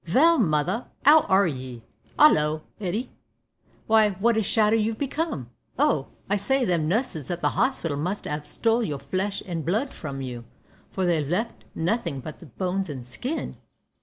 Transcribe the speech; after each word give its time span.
"Vell, 0.03 0.39
mother, 0.39 0.87
'ow 1.05 1.21
are 1.29 1.45
ye? 1.45 1.83
Hallo! 2.17 2.63
Hetty! 2.79 3.11
w'y, 3.87 4.17
wot 4.19 4.35
a 4.35 4.41
shadder 4.41 4.75
you've 4.75 4.97
become! 4.97 5.51
Oh! 5.77 6.07
I 6.27 6.37
say, 6.37 6.65
them 6.65 6.87
nusses 6.87 7.29
at 7.29 7.41
the 7.41 7.49
hospital 7.49 7.97
must 7.97 8.25
'ave 8.27 8.45
stole 8.47 8.77
all 8.77 8.83
your 8.83 8.97
flesh 8.97 9.43
an' 9.45 9.61
blood 9.61 9.91
from 9.93 10.19
you, 10.23 10.45
for 10.89 11.05
they've 11.05 11.29
left 11.29 11.65
nothin' 11.75 12.19
but 12.19 12.39
the 12.39 12.47
bones 12.47 12.89
and 12.89 13.05
skin." 13.05 13.57